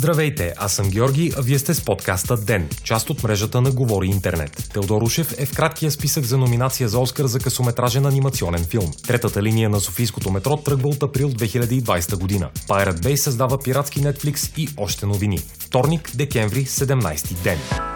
Здравейте, 0.00 0.54
аз 0.58 0.72
съм 0.72 0.90
Георги, 0.90 1.32
а 1.36 1.42
вие 1.42 1.58
сте 1.58 1.74
с 1.74 1.84
подкаста 1.84 2.36
ДЕН, 2.36 2.68
част 2.84 3.10
от 3.10 3.22
мрежата 3.22 3.60
на 3.60 3.70
Говори 3.70 4.06
Интернет. 4.06 4.68
Теодор 4.72 5.02
Ушев 5.02 5.34
е 5.38 5.46
в 5.46 5.54
краткия 5.56 5.90
списък 5.90 6.24
за 6.24 6.38
номинация 6.38 6.88
за 6.88 6.98
Оскар 6.98 7.26
за 7.26 7.38
късометражен 7.38 8.06
анимационен 8.06 8.64
филм. 8.64 8.90
Третата 9.06 9.42
линия 9.42 9.70
на 9.70 9.80
Софийското 9.80 10.30
метро 10.30 10.56
тръгва 10.56 10.88
от 10.88 11.02
април 11.02 11.30
2020 11.30 12.16
година. 12.16 12.50
Pirate 12.68 13.00
Bay 13.00 13.16
създава 13.16 13.58
пиратски 13.58 14.00
Netflix 14.00 14.58
и 14.58 14.68
още 14.76 15.06
новини. 15.06 15.38
Вторник, 15.58 16.10
декември, 16.14 16.66
17 16.66 17.42
ден. 17.42 17.89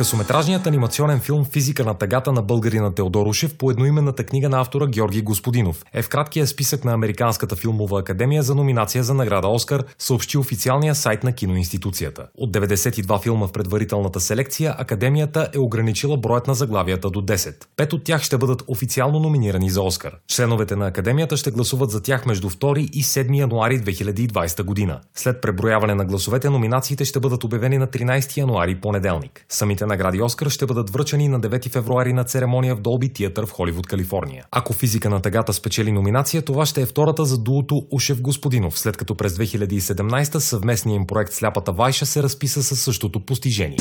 Късометражният 0.00 0.66
анимационен 0.66 1.20
филм 1.20 1.44
«Физика 1.44 1.84
на 1.84 1.94
тъгата» 1.94 2.32
на 2.32 2.42
българина 2.42 2.94
Теодор 2.94 3.26
Ушев 3.26 3.54
по 3.54 3.70
едноименната 3.70 4.24
книга 4.24 4.48
на 4.48 4.60
автора 4.60 4.86
Георги 4.86 5.22
Господинов 5.22 5.84
е 5.92 6.02
в 6.02 6.08
краткия 6.08 6.46
списък 6.46 6.84
на 6.84 6.92
Американската 6.92 7.56
филмова 7.56 8.00
академия 8.00 8.42
за 8.42 8.54
номинация 8.54 9.04
за 9.04 9.14
награда 9.14 9.48
Оскар, 9.48 9.84
съобщи 9.98 10.38
официалния 10.38 10.94
сайт 10.94 11.24
на 11.24 11.32
киноинституцията. 11.32 12.26
От 12.34 12.52
92 12.52 13.22
филма 13.22 13.46
в 13.46 13.52
предварителната 13.52 14.20
селекция, 14.20 14.74
академията 14.78 15.48
е 15.54 15.58
ограничила 15.58 16.16
броят 16.16 16.46
на 16.46 16.54
заглавията 16.54 17.10
до 17.10 17.20
10. 17.22 17.54
Пет 17.76 17.92
от 17.92 18.04
тях 18.04 18.22
ще 18.22 18.38
бъдат 18.38 18.64
официално 18.66 19.18
номинирани 19.18 19.70
за 19.70 19.82
Оскар. 19.82 20.16
Членовете 20.28 20.76
на 20.76 20.86
академията 20.86 21.36
ще 21.36 21.50
гласуват 21.50 21.90
за 21.90 22.02
тях 22.02 22.26
между 22.26 22.50
2 22.50 22.78
и 22.78 23.04
7 23.04 23.38
януари 23.38 23.80
2020 23.80 24.62
година. 24.62 25.00
След 25.14 25.40
преброяване 25.40 25.94
на 25.94 26.04
гласовете, 26.04 26.50
номинациите 26.50 27.04
ще 27.04 27.20
бъдат 27.20 27.44
обявени 27.44 27.78
на 27.78 27.86
13 27.86 28.36
януари 28.36 28.80
понеделник. 28.80 29.44
Самите 29.48 29.89
награди 29.90 30.22
Оскар 30.22 30.48
ще 30.48 30.66
бъдат 30.66 30.90
връчени 30.90 31.28
на 31.28 31.40
9 31.40 31.72
февруари 31.72 32.12
на 32.12 32.24
церемония 32.24 32.76
в 32.76 32.80
Долби 32.80 33.12
Театър 33.12 33.46
в 33.46 33.50
Холивуд, 33.50 33.86
Калифорния. 33.86 34.44
Ако 34.50 34.72
физика 34.72 35.10
на 35.10 35.22
тъгата 35.22 35.52
спечели 35.52 35.92
номинация, 35.92 36.42
това 36.42 36.66
ще 36.66 36.82
е 36.82 36.86
втората 36.86 37.24
за 37.24 37.38
дуото 37.38 37.82
Ушев 37.90 38.20
Господинов, 38.22 38.78
след 38.78 38.96
като 38.96 39.14
през 39.14 39.32
2017 39.32 40.38
съвместният 40.38 41.00
им 41.00 41.06
проект 41.06 41.32
Сляпата 41.32 41.72
Вайша 41.72 42.06
се 42.06 42.22
разписа 42.22 42.62
със 42.62 42.80
същото 42.80 43.20
постижение. 43.20 43.78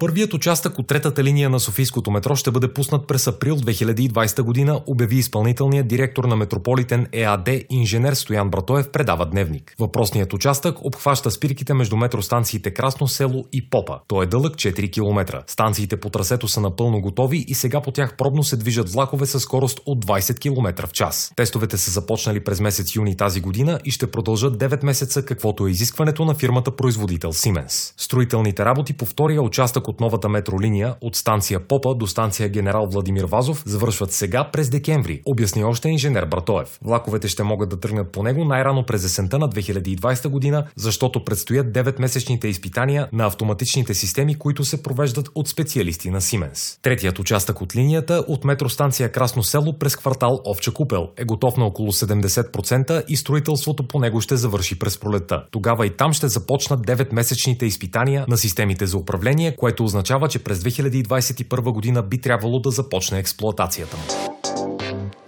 Първият 0.00 0.34
участък 0.34 0.78
от 0.78 0.86
третата 0.86 1.24
линия 1.24 1.50
на 1.50 1.60
Софийското 1.60 2.10
метро 2.10 2.36
ще 2.36 2.50
бъде 2.50 2.72
пуснат 2.72 3.06
през 3.06 3.26
април 3.26 3.56
2020 3.56 4.42
година, 4.42 4.80
обяви 4.86 5.16
изпълнителният 5.16 5.88
директор 5.88 6.24
на 6.24 6.36
Метрополитен 6.36 7.06
ЕАД 7.12 7.48
инженер 7.70 8.12
Стоян 8.12 8.50
Братоев 8.50 8.90
предава 8.90 9.26
дневник. 9.26 9.74
Въпросният 9.78 10.32
участък 10.32 10.84
обхваща 10.84 11.30
спирките 11.30 11.74
между 11.74 11.96
метростанциите 11.96 12.74
Красно 12.74 13.08
село 13.08 13.44
и 13.52 13.70
Попа. 13.70 13.98
Той 14.08 14.24
е 14.24 14.28
дълъг 14.28 14.54
4 14.54 14.92
км. 14.92 15.42
Станциите 15.46 15.96
по 15.96 16.10
трасето 16.10 16.48
са 16.48 16.60
напълно 16.60 17.00
готови 17.00 17.44
и 17.48 17.54
сега 17.54 17.80
по 17.80 17.90
тях 17.90 18.16
пробно 18.16 18.42
се 18.42 18.56
движат 18.56 18.90
влакове 18.90 19.26
със 19.26 19.42
скорост 19.42 19.80
от 19.86 20.06
20 20.06 20.40
км 20.40 20.86
в 20.86 20.92
час. 20.92 21.32
Тестовете 21.36 21.76
са 21.76 21.90
започнали 21.90 22.44
през 22.44 22.60
месец 22.60 22.94
юни 22.96 23.16
тази 23.16 23.40
година 23.40 23.80
и 23.84 23.90
ще 23.90 24.10
продължат 24.10 24.58
9 24.58 24.84
месеца, 24.84 25.24
каквото 25.24 25.66
е 25.66 25.70
изискването 25.70 26.24
на 26.24 26.34
фирмата 26.34 26.70
производител 26.76 27.32
Siemens. 27.32 27.94
Строителните 27.96 28.64
работи 28.64 28.92
по 28.92 29.04
втория 29.04 29.42
участък 29.42 29.89
от 29.90 30.00
новата 30.00 30.28
метролиния 30.28 30.94
от 31.00 31.16
станция 31.16 31.60
Попа 31.68 31.94
до 31.94 32.06
станция 32.06 32.48
Генерал 32.48 32.86
Владимир 32.90 33.24
Вазов 33.24 33.62
завършват 33.66 34.12
сега 34.12 34.50
през 34.52 34.70
декември, 34.70 35.22
обясни 35.26 35.64
още 35.64 35.88
инженер 35.88 36.26
Братоев. 36.26 36.78
Влаковете 36.82 37.28
ще 37.28 37.42
могат 37.42 37.68
да 37.68 37.80
тръгнат 37.80 38.12
по 38.12 38.22
него 38.22 38.44
най-рано 38.44 38.84
през 38.86 39.04
есента 39.04 39.38
на 39.38 39.48
2020 39.48 40.28
година, 40.28 40.66
защото 40.76 41.24
предстоят 41.24 41.66
9-месечните 41.66 42.44
изпитания 42.46 43.08
на 43.12 43.26
автоматичните 43.26 43.94
системи, 43.94 44.34
които 44.34 44.64
се 44.64 44.82
провеждат 44.82 45.28
от 45.34 45.48
специалисти 45.48 46.10
на 46.10 46.20
Siemens. 46.20 46.82
Третият 46.82 47.18
участък 47.18 47.60
от 47.60 47.76
линията 47.76 48.24
от 48.28 48.44
метростанция 48.44 49.12
Красно 49.12 49.42
село 49.42 49.78
през 49.78 49.96
квартал 49.96 50.40
Овча 50.46 50.72
купел 50.72 51.08
е 51.16 51.24
готов 51.24 51.56
на 51.56 51.64
около 51.64 51.92
70% 51.92 53.04
и 53.08 53.16
строителството 53.16 53.88
по 53.88 53.98
него 53.98 54.20
ще 54.20 54.36
завърши 54.36 54.78
през 54.78 54.98
пролетта. 54.98 55.44
Тогава 55.50 55.86
и 55.86 55.96
там 55.96 56.12
ще 56.12 56.28
започнат 56.28 56.86
9-месечните 56.86 57.62
изпитания 57.62 58.24
на 58.28 58.36
системите 58.36 58.86
за 58.86 58.98
управление, 58.98 59.56
което 59.56 59.79
което 59.80 59.84
означава, 59.84 60.28
че 60.28 60.38
през 60.38 60.58
2021 60.58 61.72
година 61.72 62.02
би 62.02 62.20
трябвало 62.20 62.60
да 62.60 62.70
започне 62.70 63.18
експлоатацията 63.18 63.96
му. 63.96 64.29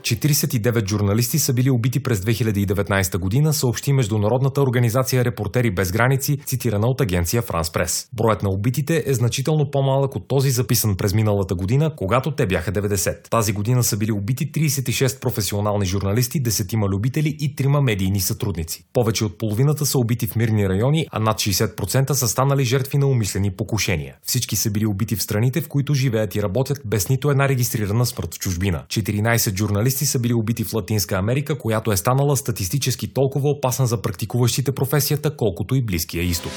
49 0.03 0.89
журналисти 0.89 1.39
са 1.39 1.53
били 1.53 1.71
убити 1.71 2.03
през 2.03 2.21
2019 2.21 3.19
година, 3.19 3.53
съобщи 3.53 3.93
Международната 3.93 4.63
организация 4.63 5.25
Репортери 5.25 5.71
без 5.71 5.93
граници, 5.93 6.39
цитирана 6.47 6.87
от 6.87 7.01
агенция 7.01 7.43
Франс 7.43 7.71
Прес. 7.71 8.09
Броят 8.13 8.43
на 8.43 8.51
убитите 8.51 9.05
е 9.07 9.15
значително 9.15 9.71
по-малък 9.71 10.17
от 10.17 10.29
този 10.29 10.51
записан 10.51 10.97
през 10.97 11.15
миналата 11.15 11.55
година, 11.55 11.93
когато 11.97 12.35
те 12.35 12.47
бяха 12.47 12.73
90. 12.73 13.31
Тази 13.31 13.53
година 13.53 13.85
са 13.85 13.97
били 13.97 14.13
убити 14.13 14.53
36 14.53 15.21
професионални 15.21 15.87
журналисти, 15.87 16.43
10 16.43 16.89
любители 16.89 17.37
и 17.41 17.57
3 17.57 17.81
медийни 17.81 18.21
сътрудници. 18.21 18.85
Повече 18.93 19.25
от 19.25 19.39
половината 19.39 19.87
са 19.87 19.99
убити 19.99 20.27
в 20.27 20.37
мирни 20.37 20.69
райони, 20.69 21.07
а 21.11 21.19
над 21.19 21.37
60% 21.37 22.13
са 22.13 22.29
станали 22.29 22.65
жертви 22.65 22.99
на 22.99 23.07
умислени 23.07 23.51
покушения. 23.51 24.17
Всички 24.23 24.57
са 24.57 24.71
били 24.71 24.87
убити 24.87 25.17
в 25.17 25.23
страните, 25.23 25.61
в 25.61 25.69
които 25.69 25.95
живеят 25.95 26.35
и 26.35 26.43
работят 26.43 26.81
без 26.85 27.09
нито 27.09 27.31
една 27.31 27.49
регистрирана 27.49 28.07
смърт 28.07 28.35
в 28.35 28.39
чужбина. 28.39 28.85
14 28.89 29.59
журналисти 29.59 29.92
журналисти 29.93 30.07
са 30.07 30.19
били 30.19 30.35
убити 30.35 30.65
в 30.65 30.75
Латинска 30.75 31.17
Америка, 31.17 31.59
която 31.59 31.93
е 31.93 31.97
станала 31.97 32.37
статистически 32.37 33.15
толкова 33.15 33.51
опасна 33.51 33.87
за 33.87 34.03
практикуващите 34.03 34.73
професията, 34.73 35.37
колкото 35.37 35.75
и 35.75 35.85
Близкия 35.85 36.25
изток. 36.25 36.53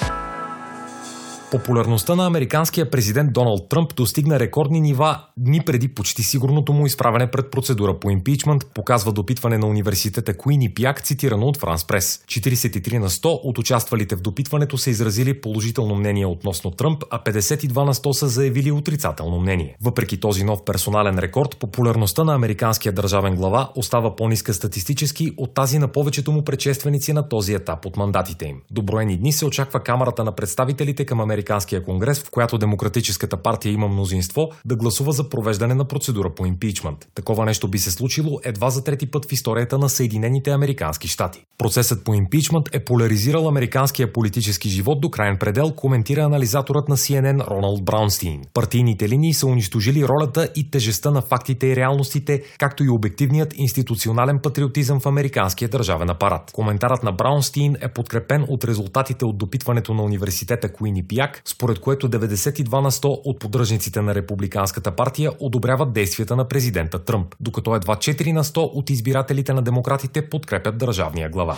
Популярността 1.55 2.15
на 2.15 2.27
американския 2.27 2.91
президент 2.91 3.33
Доналд 3.33 3.69
Тръмп 3.69 3.95
достигна 3.95 4.39
рекордни 4.39 4.81
нива 4.81 5.19
дни 5.37 5.61
преди 5.65 5.87
почти 5.87 6.23
сигурното 6.23 6.73
му 6.73 6.85
изправене 6.85 7.31
пред 7.31 7.51
процедура 7.51 7.99
по 7.99 8.09
импичмент, 8.09 8.65
показва 8.73 9.11
допитване 9.11 9.57
на 9.57 9.67
университета 9.67 10.37
Куин 10.37 10.61
и 10.61 10.73
Пяк, 10.73 11.01
цитирано 11.01 11.47
от 11.47 11.57
Франс 11.57 11.85
Прес. 11.85 12.23
43 12.27 12.97
на 12.97 13.09
100 13.09 13.39
от 13.43 13.57
участвалите 13.57 14.15
в 14.15 14.21
допитването 14.21 14.77
са 14.77 14.89
изразили 14.89 15.41
положително 15.41 15.95
мнение 15.95 16.25
относно 16.25 16.71
Тръмп, 16.71 17.03
а 17.11 17.23
52 17.23 17.85
на 17.85 17.93
100 17.93 18.11
са 18.11 18.27
заявили 18.27 18.71
отрицателно 18.71 19.39
мнение. 19.39 19.75
Въпреки 19.81 20.19
този 20.19 20.43
нов 20.43 20.65
персонален 20.65 21.19
рекорд, 21.19 21.57
популярността 21.59 22.23
на 22.23 22.35
американския 22.35 22.93
държавен 22.93 23.35
глава 23.35 23.71
остава 23.75 24.15
по-ниска 24.15 24.53
статистически 24.53 25.31
от 25.37 25.53
тази 25.53 25.79
на 25.79 25.87
повечето 25.87 26.31
му 26.31 26.43
предшественици 26.43 27.13
на 27.13 27.29
този 27.29 27.53
етап 27.53 27.85
от 27.85 27.97
мандатите 27.97 28.45
им. 28.45 28.61
Доброени 28.71 29.17
дни 29.17 29.33
се 29.33 29.45
очаква 29.45 29.79
Камерата 29.79 30.23
на 30.23 30.31
представителите 30.31 31.05
към 31.05 31.19
Америка 31.19 31.44
Американския 31.45 31.83
конгрес, 31.83 32.23
в 32.23 32.31
която 32.31 32.57
Демократическата 32.57 33.37
партия 33.37 33.71
има 33.71 33.87
мнозинство, 33.87 34.49
да 34.65 34.75
гласува 34.75 35.11
за 35.11 35.29
провеждане 35.29 35.73
на 35.73 35.85
процедура 35.85 36.33
по 36.35 36.45
импичмент. 36.45 37.07
Такова 37.15 37.45
нещо 37.45 37.67
би 37.67 37.77
се 37.77 37.91
случило 37.91 38.39
едва 38.43 38.69
за 38.69 38.83
трети 38.83 39.11
път 39.11 39.25
в 39.25 39.31
историята 39.31 39.77
на 39.77 39.89
Съединените 39.89 40.51
Американски 40.51 41.07
щати. 41.07 41.45
Процесът 41.57 42.05
по 42.05 42.13
импичмент 42.13 42.65
е 42.73 42.85
поляризирал 42.85 43.47
американския 43.47 44.13
политически 44.13 44.69
живот 44.69 45.01
до 45.01 45.09
крайен 45.09 45.37
предел, 45.37 45.71
коментира 45.75 46.21
анализаторът 46.21 46.89
на 46.89 46.97
CNN 46.97 47.47
Роналд 47.47 47.85
Браунстин. 47.85 48.41
Партийните 48.53 49.09
линии 49.09 49.33
са 49.33 49.47
унищожили 49.47 50.07
ролята 50.07 50.49
и 50.55 50.71
тежестта 50.71 51.11
на 51.11 51.21
фактите 51.21 51.67
и 51.67 51.75
реалностите, 51.75 52.43
както 52.59 52.83
и 52.83 52.89
обективният 52.89 53.53
институционален 53.57 54.39
патриотизъм 54.43 54.99
в 54.99 55.05
американския 55.05 55.69
държавен 55.69 56.09
апарат. 56.09 56.51
Коментарът 56.53 57.03
на 57.03 57.11
Браунстин 57.11 57.75
е 57.81 57.93
подкрепен 57.93 58.45
от 58.49 58.63
резултатите 58.63 59.25
от 59.25 59.37
допитването 59.37 59.93
на 59.93 60.03
университета 60.03 60.73
Куини 60.73 61.03
Според 61.45 61.79
което 61.79 62.09
92 62.09 62.81
на 62.81 62.91
100 62.91 63.05
от 63.05 63.39
поддръжниците 63.39 64.01
на 64.01 64.15
Републиканската 64.15 64.91
партия 64.91 65.31
одобряват 65.39 65.93
действията 65.93 66.35
на 66.35 66.47
президента 66.47 66.99
Тръмп, 66.99 67.35
докато 67.39 67.75
едва 67.75 67.95
4 67.95 68.31
на 68.31 68.43
100 68.43 68.57
от 68.57 68.89
избирателите 68.89 69.53
на 69.53 69.61
демократите 69.61 70.29
подкрепят 70.29 70.77
държавния 70.77 71.29
глава. 71.29 71.57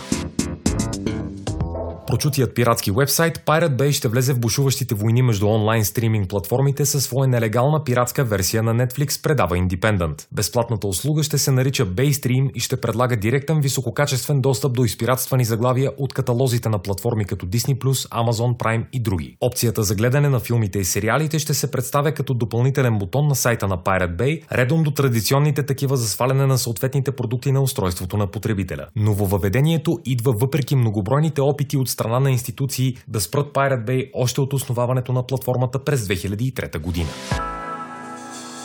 Прочутият 2.08 2.54
пиратски 2.54 2.90
вебсайт 2.90 3.38
Pirate 3.38 3.76
Bay 3.76 3.90
ще 3.90 4.08
влезе 4.08 4.32
в 4.32 4.40
бушуващите 4.40 4.94
войни 4.94 5.22
между 5.22 5.48
онлайн 5.48 5.84
стриминг 5.84 6.28
платформите 6.28 6.86
със 6.86 7.04
своя 7.04 7.28
нелегална 7.28 7.84
пиратска 7.84 8.24
версия 8.24 8.62
на 8.62 8.74
Netflix, 8.74 9.22
предава 9.22 9.56
Independent. 9.56 10.26
Безплатната 10.32 10.86
услуга 10.86 11.22
ще 11.22 11.38
се 11.38 11.50
нарича 11.50 11.86
Baystream 11.86 12.52
и 12.52 12.60
ще 12.60 12.80
предлага 12.80 13.16
директен 13.16 13.60
висококачествен 13.60 14.40
достъп 14.40 14.72
до 14.72 14.84
изпиратствани 14.84 15.44
заглавия 15.44 15.92
от 15.98 16.14
каталозите 16.14 16.68
на 16.68 16.78
платформи 16.78 17.24
като 17.24 17.46
Disney+, 17.46 17.78
Amazon 17.94 18.56
Prime 18.56 18.86
и 18.92 19.00
други. 19.00 19.36
Опцията 19.40 19.82
за 19.82 19.94
гледане 19.94 20.28
на 20.28 20.40
филмите 20.40 20.78
и 20.78 20.84
сериалите 20.84 21.38
ще 21.38 21.54
се 21.54 21.70
представя 21.70 22.12
като 22.12 22.34
допълнителен 22.34 22.98
бутон 22.98 23.28
на 23.28 23.34
сайта 23.34 23.68
на 23.68 23.78
Pirate 23.78 24.16
Bay, 24.16 24.42
редом 24.52 24.82
до 24.82 24.90
традиционните 24.90 25.62
такива 25.62 25.96
за 25.96 26.08
сваляне 26.08 26.46
на 26.46 26.58
съответните 26.58 27.12
продукти 27.12 27.52
на 27.52 27.60
устройството 27.60 28.16
на 28.16 28.26
потребителя. 28.26 28.86
Нововъведението 28.96 29.98
идва 30.04 30.32
въпреки 30.32 30.76
многобройните 30.76 31.40
опити 31.40 31.76
от 31.76 31.97
страна 31.98 32.20
на 32.20 32.30
институции 32.30 32.96
да 33.08 33.20
спрат 33.20 33.54
Pirate 33.54 33.84
Bay 33.84 34.10
още 34.14 34.40
от 34.40 34.52
основаването 34.52 35.12
на 35.12 35.26
платформата 35.26 35.84
през 35.84 36.00
2003 36.00 36.78
година. 36.78 37.08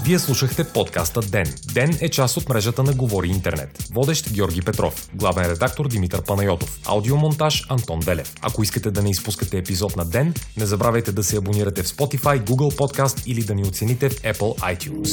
Вие 0.04 0.20
слушахте 0.20 0.64
подкаста 0.64 1.22
ДЕН. 1.22 1.46
ДЕН 1.74 1.98
е 2.02 2.10
част 2.10 2.38
от 2.38 2.50
мрежата 2.50 2.84
на 2.84 2.94
Говори 2.94 3.28
Интернет. 3.28 3.88
Водещ 3.94 4.34
Георги 4.34 4.62
Петров. 4.62 5.10
Главен 5.16 5.46
редактор 5.46 5.88
Димитър 5.88 6.24
Панайотов. 6.24 6.80
Аудиомонтаж 6.86 7.66
Антон 7.70 8.00
Белев. 8.06 8.34
Ако 8.42 8.64
искате 8.64 8.92
да 8.92 9.04
не 9.04 9.10
изпускате 9.10 9.58
епизод 9.58 9.96
на 9.96 10.06
ДЕН, 10.06 10.34
не 10.58 10.66
забравяйте 10.66 11.12
да 11.12 11.24
се 11.24 11.38
абонирате 11.38 11.84
в 11.84 11.88
Spotify, 11.88 12.44
Google 12.44 12.76
Podcast 12.76 13.28
или 13.28 13.44
да 13.44 13.56
ни 13.56 13.64
оцените 13.64 14.10
в 14.10 14.22
Apple 14.22 14.78
iTunes. 14.78 15.10